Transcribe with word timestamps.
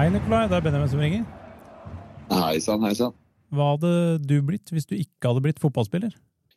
Hei, 0.00 0.06
Nikolai. 0.08 0.46
Det 0.48 0.56
er 0.56 0.62
Benjamin 0.64 0.88
som 0.88 1.00
ringer. 1.02 1.24
Hei 2.32 2.54
sann, 2.64 2.84
hei 2.86 2.94
sann. 2.96 3.12
Hva 3.52 3.74
hadde 3.74 3.90
du 4.24 4.38
blitt 4.48 4.70
hvis 4.72 4.88
du 4.88 4.94
ikke 4.96 5.28
hadde 5.28 5.42
blitt 5.44 5.60
fotballspiller? 5.60 6.14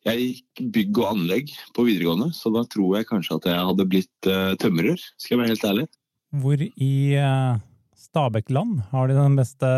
Jeg 0.08 0.22
gikk 0.22 0.62
bygg 0.78 1.02
og 1.02 1.10
anlegg 1.10 1.52
på 1.76 1.84
videregående, 1.90 2.30
så 2.38 2.54
da 2.56 2.62
tror 2.72 2.96
jeg 2.96 3.10
kanskje 3.10 3.36
at 3.42 3.50
jeg 3.52 3.66
hadde 3.72 3.88
blitt 3.92 4.30
uh, 4.32 4.54
tømrer. 4.64 5.04
Skal 5.20 5.36
jeg 5.36 5.42
være 5.42 5.52
helt 5.52 5.68
ærlig. 5.74 5.86
Hvor 6.46 6.64
i 6.64 6.94
uh, 7.20 7.60
Stabekk-land 8.06 8.80
har 8.94 9.12
de 9.12 9.20
den 9.20 9.38
beste 9.42 9.74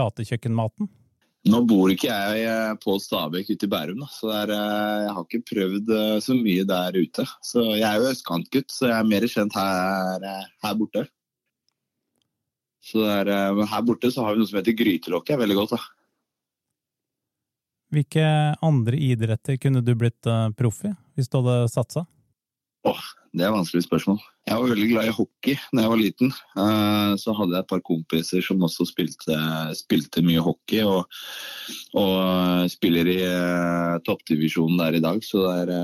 gatekjøkkenmaten? 0.00 0.88
Nå 1.52 1.62
bor 1.68 1.92
ikke 1.92 2.08
jeg 2.08 2.48
eh, 2.48 2.72
på 2.80 2.96
Stabekk 3.00 3.52
ute 3.52 3.68
i 3.68 3.72
Bærum, 3.72 4.00
da, 4.00 4.08
så 4.12 4.32
der, 4.32 4.56
jeg 5.04 5.14
har 5.16 5.22
ikke 5.28 5.46
prøvd 5.52 5.94
så 6.24 6.40
mye 6.40 6.66
der 6.68 6.96
ute. 6.96 7.24
Så 7.44 7.68
Jeg 7.74 7.84
er 7.84 8.00
jo 8.00 8.10
østkantgutt, 8.14 8.72
så 8.72 8.90
jeg 8.90 8.96
er 8.96 9.08
mer 9.12 9.32
kjent 9.36 9.56
her, 9.60 10.28
her 10.64 10.76
borte. 10.80 11.08
Så 12.80 13.04
er, 13.04 13.28
Her 13.68 13.82
borte 13.84 14.10
så 14.12 14.24
har 14.24 14.34
vi 14.34 14.42
noe 14.42 14.48
som 14.48 14.60
heter 14.60 14.76
grytelokk. 14.76 15.30
er 15.30 15.42
veldig 15.42 15.58
godt. 15.58 15.76
da. 15.76 15.80
Hvilke 17.90 18.24
andre 18.62 18.98
idretter 19.02 19.58
kunne 19.58 19.82
du 19.82 19.96
blitt 19.98 20.26
uh, 20.30 20.48
proff 20.54 20.84
i, 20.86 20.92
hvis 21.18 21.30
du 21.30 21.40
hadde 21.40 21.70
satsa? 21.72 22.04
Åh, 22.86 23.00
det 23.34 23.42
er 23.42 23.50
et 23.50 23.56
vanskelig 23.56 23.82
spørsmål. 23.84 24.20
Jeg 24.48 24.56
var 24.56 24.70
veldig 24.70 24.86
glad 24.92 25.08
i 25.10 25.14
hockey 25.14 25.56
da 25.74 25.82
jeg 25.82 25.92
var 25.92 26.00
liten. 26.00 26.30
Uh, 26.54 27.18
så 27.20 27.34
hadde 27.36 27.56
jeg 27.56 27.66
et 27.66 27.72
par 27.72 27.82
kompiser 27.84 28.46
som 28.46 28.62
også 28.64 28.86
spilte, 28.88 29.36
spilte 29.76 30.22
mye 30.24 30.44
hockey, 30.44 30.84
og, 30.86 31.10
og 31.98 32.70
spiller 32.70 33.10
i 33.10 33.18
toppdivisjonen 34.06 34.78
der 34.80 35.00
i 35.00 35.04
dag. 35.04 35.18
Så 35.26 35.42
der, 35.50 35.74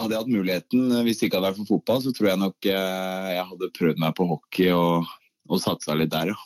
hadde 0.00 0.12
jeg 0.12 0.24
hatt 0.24 0.32
muligheten, 0.32 0.88
hvis 1.04 1.20
det 1.20 1.28
ikke 1.28 1.38
hadde 1.38 1.50
vært 1.50 1.60
for 1.60 1.74
fotball, 1.76 2.02
så 2.04 2.10
tror 2.16 2.32
jeg 2.32 2.40
nok 2.42 2.66
jeg 2.68 3.46
hadde 3.52 3.72
prøvd 3.76 4.02
meg 4.02 4.16
på 4.16 4.26
hockey 4.28 4.72
og, 4.76 5.06
og 5.48 5.62
satsa 5.62 5.96
litt 5.96 6.12
der, 6.12 6.34
ja. 6.34 6.38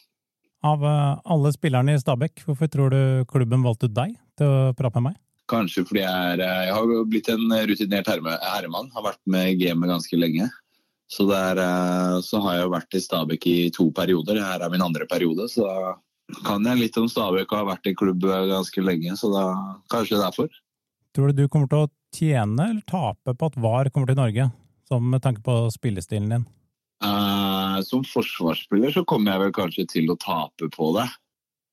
Av 0.61 0.83
alle 0.85 1.51
spillerne 1.55 1.95
i 1.97 2.01
Stabæk, 2.01 2.43
hvorfor 2.45 2.69
tror 2.69 2.93
du 2.93 3.03
klubben 3.31 3.63
valgte 3.65 3.89
ut 3.89 3.97
deg 3.97 4.13
til 4.37 4.51
å 4.51 4.73
prate 4.77 5.01
med 5.01 5.15
meg? 5.15 5.21
Kanskje 5.51 5.87
fordi 5.89 6.03
jeg, 6.03 6.35
er, 6.37 6.43
jeg 6.69 6.75
har 6.77 7.07
blitt 7.09 7.31
en 7.33 7.55
rutinert 7.71 8.11
herremann. 8.11 8.91
Har 8.95 9.07
vært 9.09 9.23
med 9.31 9.55
i 9.55 9.57
gamet 9.65 9.91
ganske 9.91 10.19
lenge. 10.21 10.51
Så, 11.11 11.27
der, 11.27 11.59
så, 12.23 12.39
har 12.45 12.61
jeg 12.61 12.71
vært 12.71 12.95
i 12.95 13.03
Stabæk 13.03 13.47
i 13.51 13.57
to 13.75 13.89
perioder. 13.95 14.39
Her 14.45 14.63
er 14.63 14.71
min 14.71 14.85
andre 14.85 15.09
periode. 15.11 15.49
Så 15.51 15.67
da 15.67 15.97
kan 16.47 16.67
jeg 16.69 16.85
litt 16.85 16.99
om 17.01 17.09
Stabæk 17.11 17.51
og 17.51 17.59
har 17.59 17.71
vært 17.73 17.91
i 17.91 17.97
klubb 17.99 18.23
ganske 18.23 18.85
lenge. 18.85 19.17
Så 19.19 19.33
da 19.33 19.49
kanskje 19.91 20.21
derfor. 20.23 20.53
Tror 21.17 21.33
du 21.33 21.43
du 21.43 21.49
kommer 21.51 21.73
til 21.73 21.83
å 21.83 21.91
tjene 22.15 22.69
eller 22.71 22.87
tape 22.87 23.35
på 23.35 23.51
at 23.51 23.59
VAR 23.59 23.91
kommer 23.91 24.13
til 24.13 24.21
Norge? 24.21 24.51
Som 24.87 25.11
med 25.11 25.23
tanke 25.25 25.43
på 25.43 25.65
spillestilen 25.75 26.31
din? 26.31 26.47
Uh, 27.81 27.87
som 27.87 28.05
forsvarsspiller 28.07 28.95
så 28.95 29.05
kommer 29.09 29.35
jeg 29.35 29.45
vel 29.47 29.57
kanskje 29.57 29.89
til 29.97 30.13
å 30.13 30.19
tape 30.21 30.71
på 30.77 30.93
det. 30.99 31.09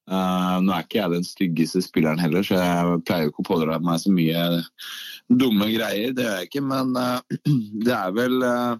Uh, 0.07 0.63
nå 0.63 0.71
er 0.71 0.85
ikke 0.85 1.01
jeg 1.01 1.11
den 1.11 1.25
styggeste 1.27 1.81
spilleren 1.83 2.21
heller, 2.21 2.45
så 2.45 2.55
jeg 2.55 2.99
pleier 3.07 3.27
ikke 3.27 3.43
å 3.43 3.49
pådra 3.49 3.79
meg 3.83 3.99
så 3.99 4.11
mye 4.15 4.43
dumme 5.27 5.67
greier. 5.73 6.13
Det 6.15 6.23
gjør 6.23 6.37
jeg 6.39 6.47
ikke, 6.47 6.63
men 6.63 6.93
uh, 6.95 7.19
det 7.85 7.95
er 7.95 8.13
vel 8.15 8.37
uh, 8.39 8.77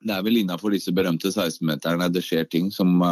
det 0.00 0.16
er 0.16 0.24
vel 0.26 0.40
innafor 0.40 0.74
disse 0.74 0.90
berømte 0.96 1.30
16-meterne 1.30 2.08
det 2.10 2.22
skjer 2.24 2.46
ting 2.48 2.70
som, 2.72 3.02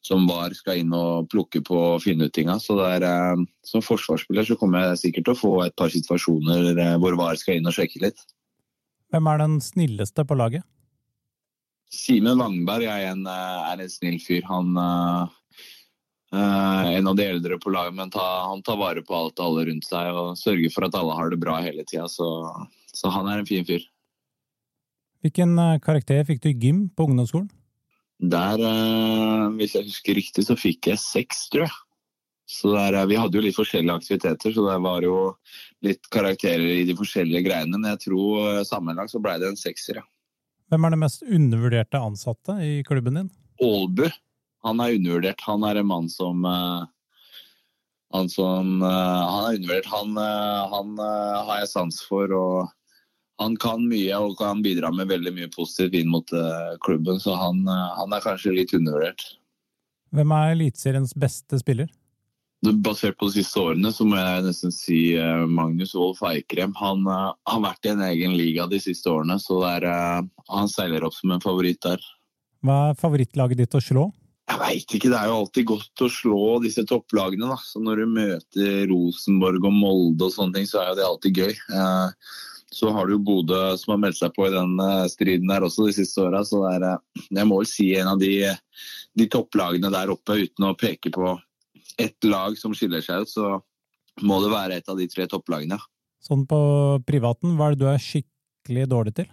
som 0.00 0.22
VAR 0.24 0.54
skal 0.56 0.78
inn 0.80 0.94
og 0.96 1.26
plukke 1.28 1.60
på 1.60 1.76
og 1.76 2.00
finne 2.00 2.30
ut 2.30 2.32
tinga. 2.32 2.54
Så 2.56 2.78
er, 2.80 3.04
som 3.68 3.84
forsvarsspiller 3.84 4.48
så 4.48 4.56
kommer 4.56 4.86
jeg 4.86 5.02
sikkert 5.02 5.28
til 5.28 5.34
å 5.34 5.40
få 5.42 5.50
et 5.66 5.76
par 5.76 5.92
situasjoner 5.92 6.96
hvor 6.96 7.18
VAR 7.20 7.36
skal 7.36 7.60
inn 7.60 7.68
og 7.68 7.76
sjekke 7.76 8.06
litt. 8.06 8.24
Hvem 9.12 9.28
er 9.34 9.44
den 9.44 9.60
snilleste 9.60 10.24
på 10.24 10.40
laget? 10.40 10.64
Simen 11.92 12.40
Wangberg 12.40 12.88
er 12.88 13.10
en, 13.10 13.26
er 13.28 13.82
en 13.84 13.92
snill 13.92 14.18
fyr. 14.22 14.46
Han 14.48 14.74
Uh, 16.32 16.96
en 16.96 17.08
av 17.10 17.16
de 17.16 17.26
eldre 17.28 17.58
på 17.60 17.70
laget, 17.74 17.92
men 17.92 18.10
ta, 18.10 18.24
han 18.48 18.62
tar 18.64 18.78
vare 18.80 19.02
på 19.04 19.12
alt 19.12 19.36
og 19.36 19.50
alle 19.50 19.66
rundt 19.68 19.84
seg 19.84 20.16
og 20.16 20.38
sørger 20.40 20.72
for 20.72 20.86
at 20.86 20.94
alle 20.96 21.16
har 21.18 21.28
det 21.28 21.38
bra 21.42 21.58
hele 21.60 21.84
tida. 21.84 22.06
Så, 22.08 22.28
så, 22.88 23.10
han 23.12 23.28
er 23.28 23.42
en 23.42 23.48
fin 23.48 23.66
fyr. 23.68 23.84
Hvilken 25.20 25.52
karakter 25.84 26.24
fikk 26.24 26.40
du 26.40 26.48
i 26.48 26.56
gym 26.56 26.86
på 26.88 27.04
ungdomsskolen? 27.10 27.50
Der, 28.32 28.62
hvis 29.58 29.76
jeg 29.76 29.90
husker 29.90 30.16
riktig, 30.16 30.46
så 30.48 30.56
fikk 30.56 30.88
jeg 30.88 31.02
seks, 31.02 31.44
tror 31.52 31.66
jeg. 31.66 31.76
Så 32.48 32.72
der, 32.72 32.96
Vi 33.10 33.20
hadde 33.20 33.36
jo 33.36 33.44
litt 33.44 33.58
forskjellige 33.58 33.98
aktiviteter, 34.00 34.54
så 34.56 34.64
det 34.70 34.80
var 34.88 35.04
jo 35.04 35.18
litt 35.84 36.08
karakterer 36.12 36.80
i 36.80 36.88
de 36.88 36.96
forskjellige 36.96 37.44
greiene. 37.44 37.76
Men 37.76 37.92
jeg 37.92 38.06
tror 38.06 38.64
sammenlagt 38.68 39.12
så 39.12 39.20
ble 39.20 39.36
det 39.42 39.52
en 39.52 39.60
sekser, 39.60 40.00
ja. 40.00 40.06
Hvem 40.72 40.86
er 40.88 40.94
den 40.94 41.02
mest 41.02 41.24
undervurderte 41.28 42.00
ansatte 42.00 42.54
i 42.64 42.78
klubben 42.88 43.18
din? 43.18 43.32
Aalbu 43.60 44.06
han 44.62 44.80
er 44.80 44.94
undervurdert. 44.96 45.42
Han 45.44 45.64
er 45.66 45.80
en 45.80 45.88
mann 45.90 46.08
som 46.08 46.46
uh, 46.46 46.84
han, 48.14 48.28
som, 48.30 48.78
uh, 48.82 48.88
han 48.88 49.48
er 49.50 49.58
undervurdert. 49.58 49.90
Han, 49.92 50.14
uh, 50.16 50.62
han 50.72 50.94
har 51.48 51.60
jeg 51.60 51.72
sans 51.74 51.98
for. 52.08 52.32
og 52.32 52.72
Han 53.42 53.58
kan 53.60 53.84
mye 53.90 54.16
og 54.16 54.38
kan 54.38 54.62
bidra 54.64 54.92
med 54.94 55.10
veldig 55.10 55.34
mye 55.36 55.50
positivt 55.52 55.98
inn 55.98 56.12
mot 56.12 56.30
klubben. 56.86 57.20
Så 57.20 57.34
han, 57.36 57.64
han, 57.68 58.14
er 58.14 58.24
kanskje 58.24 58.54
litt 58.54 58.72
undervurdert. 58.76 59.24
Hvem 60.14 60.32
er 60.36 60.54
Eliteseriens 60.54 61.16
beste 61.18 61.58
spiller? 61.58 61.90
Basert 62.62 63.16
på 63.18 63.26
de 63.26 63.40
siste 63.40 63.58
årene 63.58 63.90
så 63.90 64.04
må 64.06 64.14
jeg 64.20 64.44
nesten 64.46 64.70
si 64.70 64.98
Magnus 65.50 65.96
Wolff 65.98 66.20
Eikrem. 66.28 66.70
Han 66.78 67.02
har 67.08 67.62
vært 67.64 67.88
i 67.88 67.90
en 67.90 68.04
egen 68.06 68.36
liga 68.38 68.68
de 68.70 68.78
siste 68.78 69.10
årene, 69.10 69.34
så 69.42 69.58
er, 69.66 69.88
han 70.46 70.70
seiler 70.70 71.02
opp 71.08 71.16
som 71.16 71.34
en 71.34 71.42
favoritt 71.42 71.82
der. 71.82 71.98
Hva 72.62 72.76
er 72.92 73.00
favorittlaget 73.00 73.64
ditt 73.64 73.74
å 73.74 73.82
slå? 73.82 74.04
Jeg 74.52 74.60
veit 74.60 74.94
ikke, 74.94 75.10
det 75.10 75.18
er 75.18 75.30
jo 75.30 75.40
alltid 75.40 75.66
godt 75.72 76.04
å 76.04 76.12
slå 76.12 76.44
disse 76.62 76.86
topplagene. 76.86 77.50
da. 77.50 77.58
Så 77.66 77.82
Når 77.82 78.02
du 78.02 78.14
møter 78.14 78.86
Rosenborg 78.90 79.66
og 79.66 79.74
Molde 79.74 80.28
og 80.28 80.34
sånne 80.34 80.58
ting, 80.60 80.70
så 80.70 80.82
er 80.82 80.90
jo 80.90 80.98
det 80.98 81.06
alltid 81.08 81.42
gøy. 81.42 81.54
Uh, 81.72 82.10
så 82.72 82.90
har 82.90 83.06
du 83.06 83.18
Bodø 83.20 83.76
som 83.76 83.94
har 83.94 84.00
meldt 84.00 84.18
seg 84.18 84.32
på 84.32 84.46
i 84.48 84.52
den 84.54 84.78
eh, 84.80 85.04
striden 85.12 85.50
der 85.50 85.64
også 85.66 85.90
de 85.90 85.92
siste 85.92 86.22
åra. 86.24 86.40
Så 86.48 86.62
det 86.62 86.70
er, 86.78 86.86
eh, 86.88 87.24
jeg 87.36 87.48
må 87.48 87.58
vel 87.60 87.68
si 87.68 87.90
en 88.00 88.08
av 88.14 88.22
de, 88.22 88.30
de, 89.18 89.26
topplagene 89.28 89.90
der 89.92 90.12
oppe, 90.14 90.38
uten 90.40 90.70
å 90.70 90.76
peke 90.80 91.12
på 91.12 91.34
ett 92.00 92.24
lag 92.24 92.56
som 92.58 92.74
skiller 92.76 93.04
seg 93.04 93.24
ut, 93.24 93.32
så 93.32 93.52
må 94.22 94.40
det 94.42 94.52
være 94.52 94.80
et 94.80 94.90
av 94.92 94.98
de 94.98 95.08
tre 95.10 95.26
topplagene. 95.30 95.78
Sånn 96.22 96.44
på 96.48 96.58
privaten, 97.08 97.56
hva 97.58 97.70
er 97.70 97.76
det 97.76 97.82
du 97.82 97.88
er 97.90 98.02
skikkelig 98.02 98.84
dårlig 98.90 99.14
til? 99.16 99.30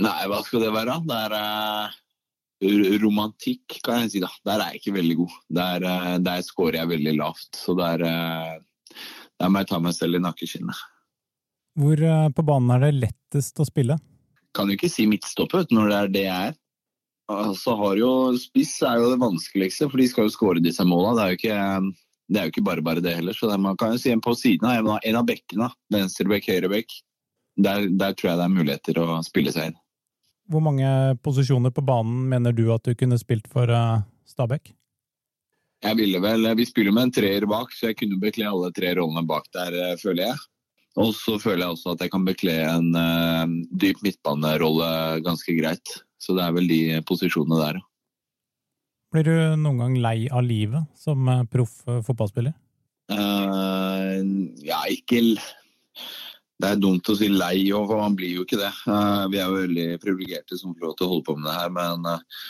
Nei, 0.00 0.20
hva 0.30 0.38
skal 0.46 0.64
det 0.64 0.70
være? 0.72 0.96
Det 1.04 1.18
er 1.26 3.00
romantikk, 3.02 3.80
kan 3.84 4.04
jeg 4.04 4.14
si. 4.14 4.22
da. 4.22 4.30
Der 4.46 4.62
er 4.62 4.72
jeg 4.72 4.80
ikke 4.80 4.96
veldig 4.96 5.16
god. 5.18 5.34
Der, 5.58 5.84
uh, 5.84 6.14
der 6.22 6.46
scorer 6.46 6.80
jeg 6.80 6.92
veldig 6.94 7.14
lavt. 7.18 7.50
Så 7.56 7.74
der, 7.76 8.04
uh, 8.06 8.96
der 9.40 9.52
må 9.52 9.62
jeg 9.62 9.70
ta 9.72 9.80
meg 9.82 9.96
selv 9.96 10.16
i 10.16 10.22
nakkeskinnet. 10.24 10.86
Hvor 11.80 12.00
eh, 12.02 12.30
på 12.34 12.42
banen 12.44 12.72
er 12.74 12.82
det 12.82 12.96
lettest 12.98 13.60
å 13.62 13.64
spille? 13.64 13.96
Kan 14.56 14.68
jo 14.68 14.74
ikke 14.76 14.90
si 14.90 15.06
midtstopper 15.08 15.68
når 15.70 15.86
det 15.86 15.98
er 15.98 16.10
det 16.16 16.24
jeg 16.24 16.48
er. 16.50 16.56
Så 17.54 17.74
har 17.78 17.98
jo 18.00 18.12
Spiss 18.40 18.80
er 18.82 18.98
jo 18.98 19.10
det 19.12 19.20
vanskeligste, 19.22 19.88
for 19.90 20.00
de 20.00 20.08
skal 20.10 20.26
jo 20.26 20.34
skåre 20.34 20.62
disse 20.64 20.84
måla. 20.86 21.12
Det 21.14 21.22
er 21.22 21.30
jo 21.30 21.38
ikke, 21.38 22.00
det 22.30 22.40
er 22.40 22.48
jo 22.48 22.54
ikke 22.54 22.66
bare 22.66 22.84
bare 22.86 23.04
det 23.04 23.14
heller. 23.18 23.36
Så 23.36 23.50
man 23.54 23.78
kan 23.78 23.94
jo 23.94 24.00
si 24.02 24.10
en 24.10 24.24
på 24.24 24.34
siden 24.38 24.66
av 24.66 24.98
en 24.98 25.20
av 25.20 25.28
bekkene. 25.28 25.70
Venstrebekk, 25.94 26.50
høyrebekk. 26.50 26.98
Der, 27.60 27.86
der 27.92 28.16
tror 28.16 28.32
jeg 28.32 28.40
det 28.40 28.46
er 28.46 28.56
muligheter 28.56 29.00
å 29.02 29.20
spille 29.26 29.52
seg 29.54 29.70
inn. 29.70 29.78
Hvor 30.50 30.62
mange 30.64 30.90
posisjoner 31.22 31.70
på 31.74 31.84
banen 31.86 32.24
mener 32.30 32.54
du 32.56 32.64
at 32.74 32.86
du 32.86 32.96
kunne 32.98 33.18
spilt 33.20 33.46
for 33.52 33.70
uh, 33.70 34.02
Stabæk? 34.26 34.72
Jeg 35.80 35.96
ville 35.96 36.20
vel, 36.20 36.48
Vi 36.58 36.66
spiller 36.68 36.92
med 36.92 37.08
en 37.08 37.12
treer 37.14 37.46
bak, 37.48 37.70
så 37.72 37.90
jeg 37.90 38.00
kunne 38.02 38.18
bekle 38.20 38.48
alle 38.50 38.72
tre 38.76 38.92
rollene 38.98 39.22
bak 39.28 39.46
der, 39.54 39.76
eh, 39.78 39.96
føler 40.00 40.26
jeg. 40.26 40.40
Og 41.00 41.14
så 41.16 41.38
føler 41.40 41.62
jeg 41.64 41.76
også 41.76 41.94
at 41.94 42.02
jeg 42.04 42.12
kan 42.12 42.26
bekle 42.26 42.56
en 42.66 42.90
uh, 42.98 43.46
dyp 43.80 44.02
midtbanerolle 44.04 44.90
ganske 45.24 45.54
greit. 45.56 45.94
Så 46.20 46.36
det 46.36 46.44
er 46.44 46.56
vel 46.56 46.68
de 46.68 46.80
posisjonene 47.08 47.60
der. 47.60 47.80
Blir 49.10 49.26
du 49.26 49.36
noen 49.58 49.80
gang 49.80 49.94
lei 49.98 50.18
av 50.30 50.44
livet 50.46 50.86
som 50.98 51.26
proff 51.50 51.80
fotballspiller? 52.06 52.54
Uh, 53.10 54.20
ja, 54.62 54.84
ikke 54.92 55.22
det 56.60 56.68
er 56.68 56.78
dumt 56.78 57.08
å 57.08 57.16
si 57.16 57.30
lei, 57.32 57.70
for 57.72 57.98
man 57.98 58.14
blir 58.18 58.36
jo 58.36 58.44
ikke 58.44 58.60
det. 58.60 58.70
Uh, 58.84 59.24
vi 59.32 59.40
er 59.40 59.48
jo 59.48 59.62
veldig 59.62 59.86
privilegerte 60.02 60.58
som 60.60 60.76
får 60.76 60.86
lov 60.86 60.98
til 60.98 61.08
å 61.08 61.12
holde 61.14 61.26
på 61.26 61.36
med 61.38 61.48
det 61.48 61.56
her. 61.56 61.72
Men 61.74 62.06
uh, 62.06 62.44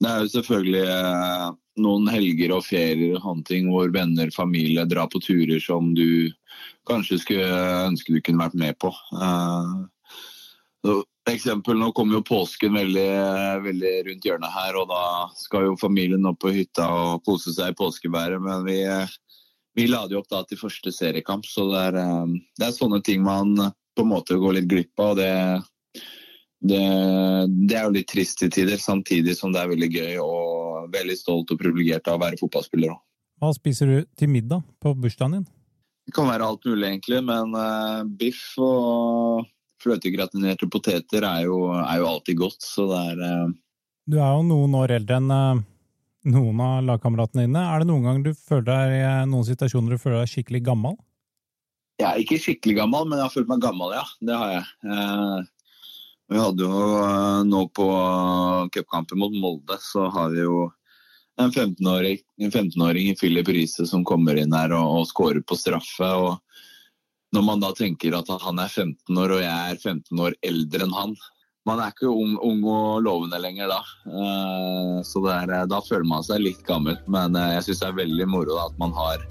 det 0.00 0.10
er 0.10 0.22
jo 0.22 0.32
selvfølgelig 0.34 0.82
eh, 0.92 1.44
noen 1.80 2.08
helger 2.12 2.52
og 2.52 2.64
ferier 2.66 3.14
og 3.16 3.22
sånne 3.24 3.46
ting 3.48 3.68
hvor 3.72 3.88
venner, 3.94 4.32
familie 4.34 4.84
drar 4.88 5.08
på 5.12 5.22
turer 5.24 5.62
som 5.62 5.94
du 5.96 6.28
kanskje 6.88 7.16
skulle 7.22 7.60
ønske 7.86 8.12
du 8.12 8.20
kunne 8.20 8.44
vært 8.44 8.58
med 8.60 8.76
på. 8.82 8.92
Eksempel, 11.26 11.74
Nå 11.78 11.90
kommer 11.92 12.20
jo 12.20 12.26
påsken 12.26 12.76
veldig, 12.78 13.06
veldig, 13.64 13.94
rundt 14.08 14.26
hjørnet 14.28 14.52
her, 14.54 14.76
og 14.78 14.90
da 14.92 15.04
skal 15.34 15.66
jo 15.66 15.78
familien 15.80 16.28
opp 16.28 16.38
på 16.44 16.52
hytta 16.54 16.86
og 16.86 17.24
kose 17.26 17.54
seg 17.54 17.72
i 17.72 17.78
påskeværet. 17.78 18.42
Men 18.42 18.66
vi 18.66 18.82
vi 19.76 19.84
lader 19.90 20.14
jo 20.14 20.22
opp 20.22 20.30
da 20.32 20.38
til 20.48 20.56
første 20.56 20.88
seriekamp, 20.94 21.44
så 21.44 21.66
det 21.68 21.80
er, 21.90 21.98
eh, 22.00 22.36
det 22.56 22.64
er, 22.64 22.72
sånne 22.72 23.02
ting 23.04 23.20
man 23.26 23.56
på 23.96 24.04
en 24.06 24.08
måte 24.08 24.38
går 24.40 24.56
litt 24.56 24.70
glipp 24.70 25.02
av. 25.02 25.10
og 25.10 25.16
det, 25.20 25.32
det, 26.64 26.84
det 27.68 27.76
er 27.76 27.84
jo 27.84 27.96
litt 27.98 28.08
trist 28.08 28.40
i 28.46 28.48
tider, 28.48 28.80
samtidig 28.80 29.36
som 29.36 29.52
det 29.52 29.60
er 29.60 29.74
veldig 29.74 29.90
gøy. 29.92 30.14
og 30.22 30.56
og 30.86 30.94
veldig 30.94 31.18
stolt 31.18 31.52
og 31.52 31.60
privilegert 31.60 32.08
av 32.10 32.18
å 32.18 32.24
være 32.24 32.40
fotballspiller 32.40 32.94
òg. 32.94 33.02
Hva 33.42 33.52
spiser 33.52 33.90
du 33.90 33.96
til 34.16 34.32
middag 34.32 34.64
på 34.80 34.94
bursdagen 34.96 35.38
din? 35.38 35.46
Det 36.06 36.14
kan 36.16 36.28
være 36.30 36.46
alt 36.46 36.64
mulig, 36.68 36.86
egentlig, 36.86 37.20
men 37.26 37.52
uh, 37.58 38.06
biff 38.06 38.54
og 38.62 39.44
fløtegratinerte 39.82 40.68
poteter 40.72 41.24
er 41.26 41.46
jo, 41.46 41.60
er 41.76 42.00
jo, 42.00 42.10
alltid 42.10 42.38
godt, 42.40 42.60
så 42.64 42.86
det 42.90 43.00
er 43.12 43.24
uh... 43.24 43.56
Du 44.06 44.20
er 44.20 44.36
jo 44.36 44.44
noen 44.46 44.76
år 44.78 44.94
eldre 45.00 45.18
enn 45.18 45.32
uh, 45.34 45.64
noen 46.30 46.62
av 46.62 46.84
lagkameratene 46.86 47.46
dine. 47.46 47.64
Er 47.64 47.82
det 47.82 47.88
noen 47.90 48.06
gang 48.06 48.22
du 48.22 48.32
føler 48.34 48.68
deg 48.68 48.94
i 49.00 49.10
noen 49.30 49.46
situasjoner 49.48 49.96
du 49.96 50.02
føler 50.02 50.22
deg 50.22 50.32
skikkelig 50.32 50.62
gammel? 50.68 50.96
Jeg 51.96 52.08
er 52.08 52.22
ikke 52.22 52.40
skikkelig 52.42 52.76
gammel, 52.80 53.06
men 53.08 53.18
jeg 53.18 53.26
har 53.26 53.34
følt 53.34 53.50
meg 53.50 53.62
gammel, 53.64 53.94
ja. 53.96 54.04
Det 54.28 54.36
har 54.36 54.50
jeg. 54.52 55.44
vi 56.28 56.40
hadde 56.42 56.66
jo 56.66 56.80
nå 57.48 57.62
på 57.74 57.86
cupkampen 58.74 59.22
mot 59.22 59.32
Molde, 59.32 59.78
så 59.80 60.10
har 60.12 60.34
vi 60.34 60.42
jo 60.44 60.66
en 61.40 61.52
15-åring 61.52 62.18
15 62.52 62.96
i 62.96 63.14
Philip 63.16 63.48
Riise 63.48 63.86
som 63.86 64.04
kommer 64.04 64.38
inn 64.40 64.54
her 64.56 64.72
og, 64.76 65.00
og 65.00 65.08
scorer 65.08 65.42
på 65.44 65.56
straffe. 65.58 66.08
og 66.08 66.36
Når 67.36 67.44
man 67.44 67.60
da 67.60 67.68
tenker 67.76 68.14
at 68.16 68.30
han 68.40 68.60
er 68.62 68.70
15 68.72 69.18
år 69.20 69.34
og 69.36 69.42
jeg 69.42 69.72
er 69.72 69.80
15 69.82 70.20
år 70.24 70.36
eldre 70.48 70.86
enn 70.86 70.94
han 70.96 71.10
Man 71.68 71.82
er 71.82 71.90
ikke 71.92 72.08
ung, 72.08 72.36
ung 72.46 72.62
og 72.70 73.02
lovende 73.02 73.40
lenger 73.42 73.68
da. 73.68 73.80
Uh, 74.06 75.02
så 75.04 75.20
er, 75.34 75.50
da 75.66 75.80
føler 75.82 76.06
man 76.06 76.22
seg 76.22 76.44
litt 76.44 76.62
gammel. 76.64 76.94
Men 77.10 77.34
uh, 77.34 77.50
jeg 77.56 77.66
syns 77.66 77.82
det 77.82 77.88
er 77.90 77.98
veldig 77.98 78.28
moro 78.30 78.60
at 78.62 78.78
man 78.78 78.94
har 78.94 79.26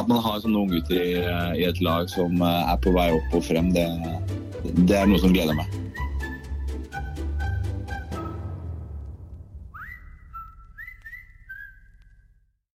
at 0.00 0.08
man 0.10 0.18
har 0.24 0.40
sånne 0.42 0.64
unggutter 0.64 0.98
i, 0.98 1.12
i 1.60 1.68
et 1.68 1.78
lag 1.84 2.08
som 2.10 2.40
er 2.42 2.74
på 2.82 2.96
vei 2.96 3.06
opp 3.14 3.38
og 3.38 3.46
frem. 3.46 3.70
Det, 3.76 3.86
det 4.88 4.98
er 5.04 5.06
noe 5.06 5.22
som 5.22 5.36
gleder 5.36 5.54
meg. 5.60 5.83